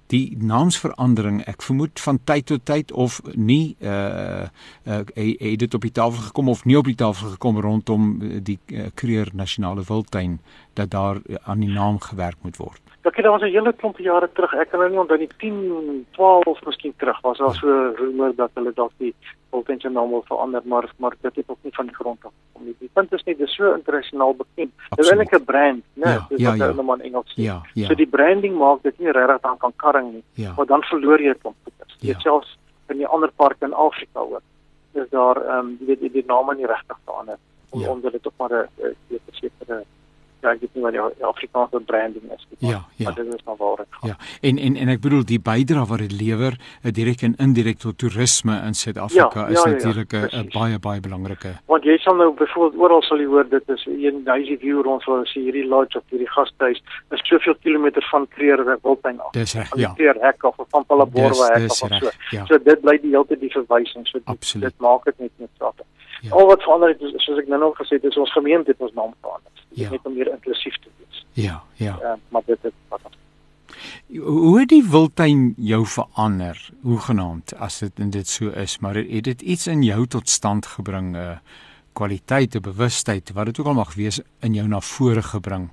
[0.07, 4.49] die naamsverandering, ek vermoed van tyd tot tyd of nie uh,
[4.85, 8.59] uh het dit op die tafel gekom of nie op die tafel gekom rondom die
[8.67, 10.41] uh, Kruger Nasionale Wildtuin
[10.75, 12.90] dat daar aan die naam gewerk moet word.
[13.03, 16.07] Ek het ons 'n hele klomp jare terug, ek kan nou nie onthou nie 10,
[16.13, 19.15] 12 miskien terug was daar so 'n rumor dat hulle dalk die
[19.51, 22.65] voltens naam wil verander, maar maar dit het ook nie van die grond af gekom
[22.67, 22.75] nie.
[22.79, 24.73] Die punt is net dis so internasionaal bekend.
[24.89, 26.11] Dit is eintlik 'n brand, né?
[26.11, 26.83] Ja, dis ja, wat hulle ja.
[26.83, 27.43] maar in Engels sê.
[27.43, 27.87] Ja, ja.
[27.87, 30.25] So die branding maak dit nie regtig dan kan karring nie.
[30.35, 30.53] Ja.
[30.57, 31.97] Maar dan verloor jy goeders.
[31.99, 32.13] Ja.
[32.13, 32.59] Dit selfs
[32.89, 34.43] in die ander parke in Afrika ook.
[34.93, 37.39] Dis daar ehm um, jy weet die name nie regtig verander
[37.73, 37.91] ja.
[37.91, 39.85] omdat dit op maar 'n sekere
[40.43, 42.71] ja, ek weet nie wat die Afrikaanse branding is nie.
[42.71, 43.05] Ja, ja.
[43.05, 44.09] Maar dit is maar waar dit gaan.
[44.09, 44.17] Ja.
[44.41, 47.99] En en en ek bedoel die bydrae wat dit lewer, eh, direk en indirek tot
[47.99, 51.55] toerisme in Suid-Afrika ja, is ja, ja, natuurlik 'n ja, baie baie belangrike.
[51.67, 55.03] Want jy sal nou byvoorbeeld oral sal jy hoor dit is een huisie view rond
[55.03, 59.33] so as hierdie lodge of hierdie gastehuis is soveel kilometer van Kreer Wildtuin af.
[59.33, 59.93] Dis reg, ja.
[59.95, 61.89] Kreer hek of van Palaborwa hek of so.
[62.31, 62.47] Ja.
[62.47, 65.51] So dit bly die hele tyd die verwysing so dit, dit maak dit net net
[65.59, 65.85] saak.
[66.21, 66.35] Ja.
[66.37, 68.93] Al wat verander het soos ek nou nog gesê het is ons gemeente het ons
[68.93, 69.60] naam verander.
[69.73, 69.91] Ja.
[69.91, 71.27] Net om meer inklusief te wees.
[71.33, 71.99] Ja, ja.
[72.03, 73.01] Uh, maar dit is wat
[74.11, 76.71] Hoe het die wildtuin jou verander?
[76.83, 80.29] Hoe genaamd as dit en dit so is, maar het dit iets in jou tot
[80.29, 81.39] stand gebring, 'n uh,
[81.93, 85.71] kwaliteit, 'n bewustheid, wat dit ook al mag wees in jou na vore gebring?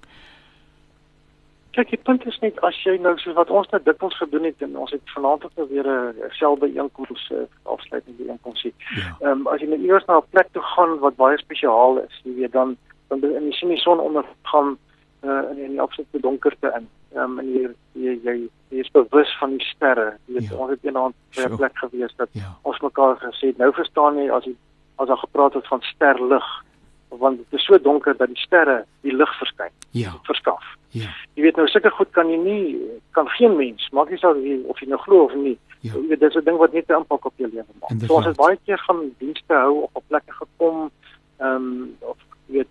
[1.71, 4.61] Kyk, die punt is net as jy nou so wat ons nou dikwels gedoen het
[4.61, 8.73] en ons het vanaand ook nou weer 'n selbe inkoms uh, afsluitende inkoms hier.
[8.77, 9.01] Ja.
[9.01, 9.31] Ehm ja.
[9.31, 12.33] um, as jy nou eers na 'n plek toe gaan wat baie spesiaal is, jy
[12.33, 12.77] weet dan
[13.07, 14.77] dan in die sien die son ondergaan
[15.23, 16.87] uh, in in die absolute donkerte in.
[17.15, 18.37] Ehm um, en jy jy jy,
[18.69, 20.13] jy is bewus van die sterre.
[20.25, 20.55] Jy weet ja.
[20.55, 22.55] ons het eendag by 'n plek gewees dat ja.
[22.61, 24.55] ons mekaar gesê het nou verstaan jy as jy
[24.97, 26.47] as daar gepraat het van sterlig
[27.09, 29.71] want dit is so donker dat die sterre die lig verskyn.
[29.91, 30.13] Ja.
[30.23, 30.63] Verskaf.
[30.89, 31.09] Ja.
[31.35, 32.65] Jy weet nou sulke goed kan jy nie
[33.11, 35.57] kan geen mens maak nie saak of jy nou glo of nie.
[35.81, 35.93] Ja.
[35.93, 38.07] Jy weet dis 'n ding wat net 'n impak op jou lewe maak.
[38.07, 40.91] So ons het baie keer gaan dienste hou of op plekke gekom
[41.39, 42.17] ehm um, of
[42.47, 42.67] jy weet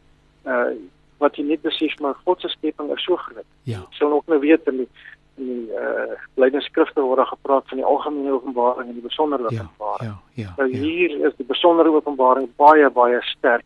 [0.47, 0.71] uh
[1.17, 3.47] wat jy net besef maar God se skepping is so groot.
[3.65, 3.79] Ja.
[3.79, 4.89] Jy sal ook nou weet in die
[5.37, 10.11] in die uh lydenskrifte word daar gepraat van die algemene openbaring en die besondere openbaring.
[10.11, 10.53] Ja, ja, ja.
[10.59, 10.83] Nou ja.
[10.83, 13.65] hier is die besondere openbaring baie baie sterk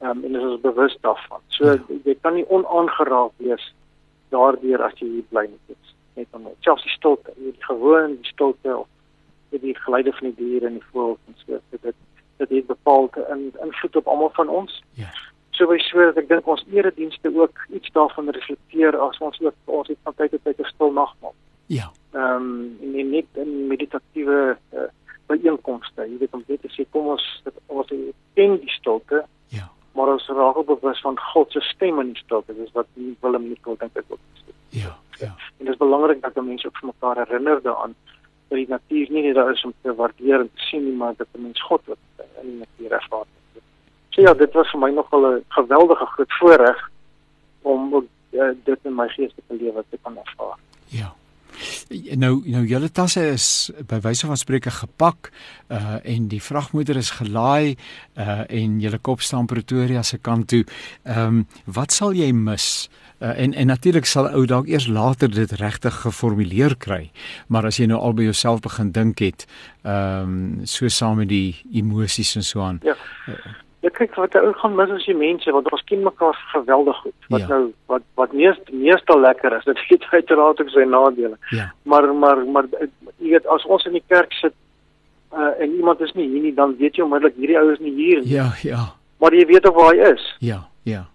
[0.00, 1.44] um, en ons is bewus daarvan.
[1.56, 1.78] So ja.
[2.04, 3.66] jy kan nie onaangeraak wees
[4.32, 5.94] daardeur as jy hier bly net iets.
[6.18, 8.88] Net om selfs die stilte, die gewone die stilte of
[9.50, 11.96] die geluide van die diere en die voëls en so dit
[12.40, 14.82] dit het bepaalde in invloed op almal van ons.
[14.96, 15.10] Ja.
[15.60, 19.74] So wys so dat ek dink ons eredienste ook iets daarvan reflekteer as ons ook
[19.80, 21.34] ons het van tyd tot tyd 'n stil nagmaal.
[21.68, 21.90] Ja.
[22.16, 24.88] Ehm um, en net in meditatiewe uh,
[25.28, 27.92] byeenkomste, jy weet om dit te sê kom ons dit ons
[28.34, 29.26] ken die stilte
[29.92, 32.54] maar ons raak ook bewus van God se stem in die stilte.
[32.54, 34.54] Dis wat Willem Nicol dink ek ook sê.
[34.78, 35.34] Ja, ja.
[35.58, 37.94] En dit is belangrik dat mense ook vir mekaar herinner daaraan
[38.48, 41.14] dat die natuur nie net daar is om te waardeer en te sien nie, maar
[41.16, 43.26] dat 'n mens God ook in die natuur ervaar.
[44.10, 46.90] So ja, dit was vir my nogal 'n geweldige groot voorreg
[47.62, 50.58] om ook uh, dit in my geestelike lewe te kan ervaar.
[50.88, 51.14] Ja.
[52.14, 55.30] Nou nou julle tasse is by wyse van spreuke gepak
[55.68, 57.76] uh en die vragmotor is gelaai
[58.16, 60.64] uh en julle kop staan Pretoria se kant toe.
[61.04, 62.88] Ehm um, wat sal jy mis?
[63.20, 67.10] Uh, en en natuurlik sal ou dalk eers later dit regtig geformuleer kry.
[67.48, 69.46] Maar as jy nou al by jouself begin dink het,
[69.82, 72.80] ehm um, so saam met die emosies en so aan.
[72.82, 72.96] Ja.
[73.28, 73.34] Uh,
[73.80, 77.28] Ja kyk wat ou gaan mis as jy mense want ons ken mekaar geweldig goed.
[77.32, 77.46] Wat ja.
[77.48, 81.38] nou wat wat meest meestal lekker is, dit het uiteraard ook sy nadele.
[81.56, 81.70] Ja.
[81.82, 82.68] Maar maar maar
[83.18, 84.54] jy weet as ons in die kerk sit
[85.32, 87.94] uh, en iemand is nie hier nie, dan weet jy onmiddellik hierdie ou is nie
[87.94, 88.34] hier nie.
[88.34, 88.82] Ja, ja.
[89.20, 90.26] Maar jy weet ook waar hy is.
[90.44, 91.06] Ja, ja.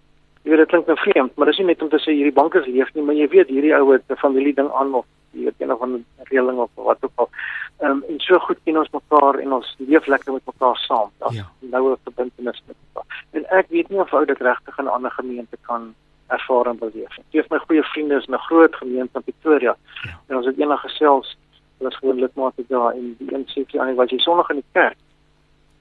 [0.42, 2.54] Jy weet dit klink nou vreemd, maar dis nie net om te sê hierdie bank
[2.54, 5.44] is leeg nie, maar jy weet hierdie ou het 'n familie ding aan of jy
[5.44, 6.00] weet een of ander
[6.30, 7.30] reëling of wat ook al.
[7.78, 11.10] Ehm um, en so goed ken ons mekaar en ons leef lekker met mekaar saam.
[11.18, 11.46] Daar's ja.
[11.58, 13.24] nou 'n verbintenis met mekaar.
[13.30, 15.94] En ek weet nie of ou dit regtig in 'n ander gemeente kan
[16.26, 17.18] ervaar en beleef.
[17.28, 19.76] Twee van my goeie vriende is 'n groot gemeente in Pretoria.
[20.02, 20.18] Ja.
[20.26, 21.38] En ons het eendag gesels,
[21.78, 24.56] hulle is gewoon lidmate daar en die een sê jy aan was jy sonnig in
[24.56, 24.96] die kerk?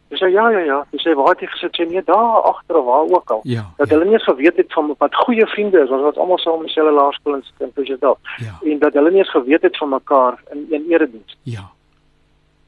[0.07, 1.75] Dis sê ja ja ja, dis sê waar het jy gesit?
[1.75, 3.39] Sê nee, daar agter of waar ook al.
[3.43, 3.95] Ja, dat ja.
[3.95, 6.93] hulle nie geweet het van wat goeie vriende is, ons was almal saam in dieselfde
[6.93, 8.15] laerskool in Pretoria.
[8.37, 8.59] Ja.
[8.61, 11.37] En dat hulle nie eens geweet het van mekaar in een erediens.
[11.41, 11.71] Ja.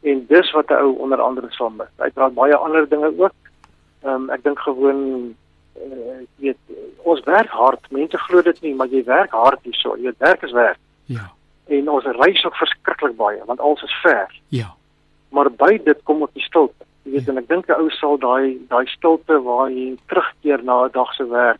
[0.08, 1.93] En dis wat 'n ou onder andere sal mis.
[1.98, 3.36] Hy praat baie ander dinge ook.
[4.04, 5.36] Ehm um, ek dink gewoon
[5.76, 6.58] uh, weet
[7.04, 7.91] ons werk hard.
[7.91, 9.96] Mense glo dit nie, maar jy werk hard hierso.
[9.98, 10.80] Jy werk is werk.
[11.06, 11.32] Ja.
[11.67, 14.39] En ons reis ook verskriklik baie want alles is ver.
[14.48, 14.74] Ja.
[15.30, 16.86] Maar by dit kom ook die stilte.
[17.04, 17.32] Jy weet ja.
[17.32, 21.13] en ek dink 'n ou sal daai daai stilte waar jy terugkeer na 'n dag
[21.13, 21.60] se werk.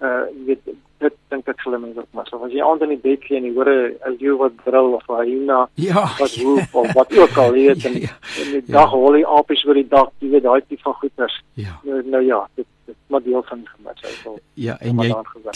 [0.00, 2.94] Uh jy weet dit dink ek sal mense ook maar so as jy aand in
[2.94, 6.34] die bed lê en jy hoor 'n leeu wat brul of 'n hyena ja, wat
[6.44, 8.72] roep of wat ook al jy weet en, ja, ja, en die ja.
[8.78, 11.78] dag hol die apies oor die dak jy weet daai tipe van goeters ja.
[11.84, 15.12] nou, nou ja dit dit maar deel van die gemis hy sal ja en jy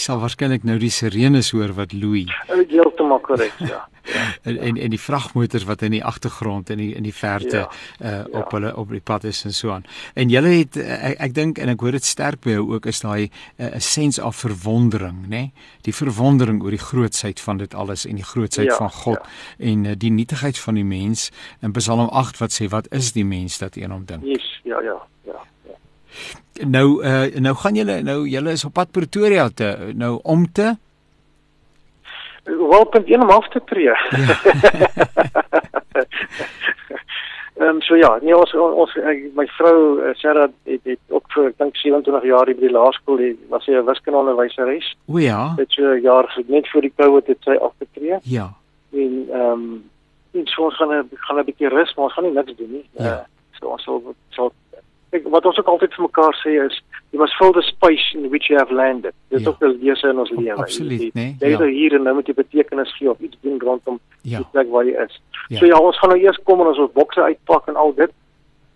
[0.06, 3.82] sal waarskynlik nou die sirenes hoor wat loei heeltemal korrek ja
[4.42, 7.68] en en en die vragmotors wat in die agtergrond in die in die verte ja,
[8.00, 8.56] uh, op ja.
[8.56, 9.84] hulle op die pad is en so aan.
[10.14, 12.86] En julle het uh, ek, ek dink en ek hoor dit sterk by jou ook
[12.90, 15.28] is daai 'n uh, sense of verwondering, nê?
[15.28, 15.52] Nee?
[15.88, 19.70] Die verwondering oor die grootsheid van dit alles en die grootsheid ja, van God ja.
[19.70, 23.24] en uh, die nietigheid van die mens in Psalm 8 wat sê wat is die
[23.24, 24.24] mens dat een hom dink?
[24.24, 25.40] Yes, ja, ja, ja.
[26.64, 30.77] Nou uh, nou gaan julle nou julle is op pad Pretoria te nou om te
[32.44, 33.85] wel punt 1 om af te tree.
[33.85, 33.96] Ja.
[37.55, 38.94] Ehm um, so ja, nee ons ons
[39.38, 43.20] my vrou uh, Sarah het het ook vir ek dink 27 jaar by die laerskool,
[43.53, 44.88] was sy 'n wiskundeonderwyseres.
[45.07, 45.55] O ja.
[45.57, 48.18] Dit so jaar net voor die COVID het sy afgetree.
[48.22, 48.48] Ja.
[48.90, 49.85] En ehm um,
[50.35, 52.72] en so ons gaan 'n gaan 'n bietjie rus, maar ons gaan nie niks doen
[52.72, 52.87] nie.
[52.98, 53.05] Ja.
[53.05, 53.24] Uh,
[53.61, 54.53] so ons sal sal
[55.14, 56.81] ek wat ons ook altyd vir mekaar sê is
[57.12, 59.14] you must fill the space in which you have landed.
[59.29, 59.50] Dit is ja.
[59.50, 60.57] ook 'n lese in ons lewe.
[60.66, 61.37] Absoluut, nee.
[61.40, 64.38] Jy is hier en nou moet jy betekenis gee of iets doen rondom ja.
[64.38, 65.20] die plek waar jy is.
[65.48, 65.59] Ja.
[65.59, 68.12] So ja, ons gaan nou eers kom en ons ons bokse uitpak en al dit.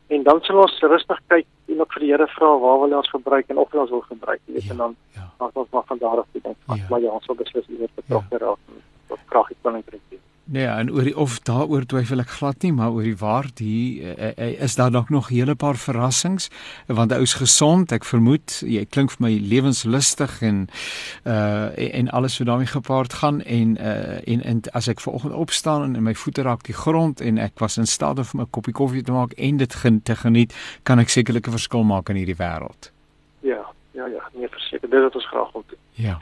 [0.09, 3.11] En dan sal ons rustig kyk en ook vir die Here vra waar wil ons
[3.11, 4.70] gebruik en of ons wil gebruik, weet ja.
[4.70, 5.31] en dan ja.
[5.38, 6.57] dan ons maar van daar af dink.
[6.66, 6.77] Ja.
[6.90, 8.44] Maar ja, ons sal beslis iewers betrokke ja.
[8.46, 8.59] raak
[9.09, 10.01] tot krag ek kan kry.
[10.50, 14.00] Nee, en oor die of daaroor twyfel ek glad nie, maar oor die waar die
[14.00, 16.48] uh, uh, is daar dalk nog 'n hele paar verrassings
[16.87, 20.68] want is gesond, ek vermoed jy klink vir my lewenslustig en
[21.24, 25.96] uh en alles wat daarmee gepaard gaan en uh en, en as ek vanoggend opstaan
[25.96, 29.02] en my voete raak die grond en ek was in staat om 'n koppie koffie
[29.02, 32.40] te maak en dit gen, te geniet, kan ek sekerlik 'n verskil maak in hierdie
[32.40, 32.90] wêreld.
[33.40, 35.78] Ja, ja, ja, nee verseker, dit wat ons graag wil doen.
[35.92, 36.18] Ja.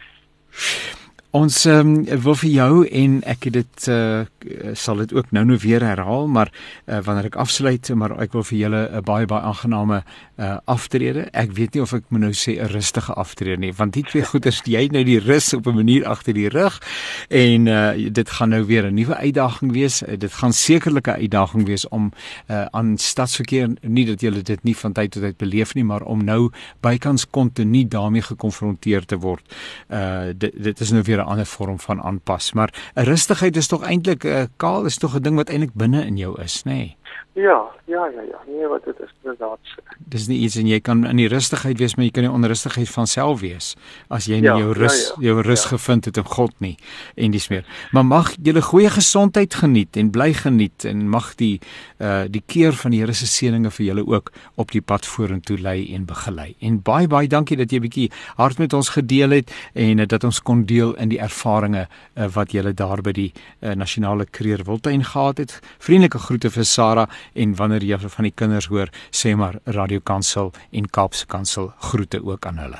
[1.34, 4.22] Ons um, wil vir jou en ek het dit uh,
[4.78, 6.52] sal dit ook nou nou weer herhaal maar
[6.86, 10.02] uh, wanneer ek afsluit maar ek wil vir julle 'n baie baie aangename
[10.38, 11.26] uh, aftrede.
[11.32, 14.24] Ek weet nie of ek moet nou sê 'n rustige aftrede nie want die twee
[14.30, 16.80] goeders jy nou die rus op 'n manier agter die rug
[17.28, 20.02] en uh, dit gaan nou weer 'n nuwe uitdaging wees.
[20.02, 22.12] Uh, dit gaan sekerlik 'n uitdaging wees om
[22.50, 26.02] uh, aan stadsverkeer nie dat julle dit nie van tyd tot tyd beleef nie maar
[26.02, 29.44] om nou bykans kontinu daarmee gekonfronteer te word.
[29.90, 32.52] Uh, dit, dit is nou weer 'n ander vorm van aanpas.
[32.52, 35.74] Maar 'n rustigheid is tog eintlik 'n uh, kaal is tog 'n ding wat eintlik
[35.74, 36.72] binne in jou is, nê?
[36.72, 36.96] Nee?
[37.32, 38.40] Ja, ja, ja, ja.
[38.46, 39.58] Nee, wat dit is inderdaad.
[39.98, 42.90] Dis nie iets en jy kan in die rustigheid wees, maar jy kan nie onrustigheid
[42.90, 43.74] van self wees
[44.08, 45.26] as jy nie ja, jou rus ja, ja.
[45.28, 45.70] jou rus ja.
[45.74, 46.74] gevind het in God nie
[47.14, 47.64] en dis meer.
[47.92, 51.60] Maar mag jy 'n goeie gesondheid geniet en bly geniet en mag die
[51.98, 55.58] uh die keer van die Here se seëninge vir julle ook op die pad vorentoe
[55.58, 56.54] lei en begelei.
[56.60, 60.06] En baie baie dankie dat jy 'n bietjie hart met ons gedeel het en uh,
[60.06, 64.24] dat ons kon deel in die ervarings uh, wat jy daar by die uh, nasionale
[64.24, 65.60] kreer Wildtuin gehad het.
[65.78, 70.52] Vriendelike groete vir Sarah en wanneer jy van die kinders hoor, sê maar Radio Kansel
[70.72, 72.78] en Kaapse Kansel groete ook aan hulle.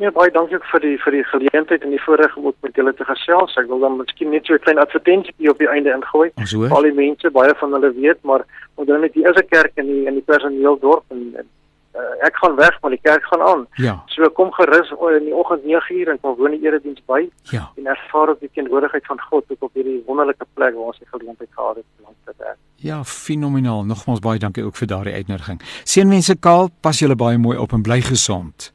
[0.00, 2.94] Ja, baie dankie ook vir die vir die geleentheid en die voorreg om met julle
[2.96, 3.56] te gesels.
[3.60, 6.30] Ek wil dan miskien net so 'n klein advertensie op die einde ingooi.
[6.70, 8.46] Al die mense, baie van hulle weet, maar
[8.76, 11.46] onthou net hier is 'n kerk in die in die personeel dorp en, en
[11.94, 13.66] uh, ek gaan weg maar die kerk gaan aan.
[13.74, 14.02] Ja.
[14.06, 17.28] So kom gerus in die oggend 9uur en kom woon die erediens by.
[17.50, 17.70] Ja.
[17.76, 21.10] En ervaar ook die teenwoordigheid van God ook op hierdie wonderlike plek waar ons die
[21.10, 22.58] geleentheid gehad het om te werk.
[22.80, 23.84] Ja, fenomenaal.
[23.84, 25.60] Nogmaals baie dankie ook vir daardie uitnodiging.
[25.84, 28.72] Seënwense Kaal, pas julle baie mooi op en bly gesond.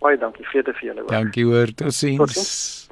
[0.00, 1.12] Baie dankie vir dit vir julle ook.
[1.12, 1.74] Dankie hoor.
[1.74, 2.36] Totsiens.
[2.36, 2.89] Tot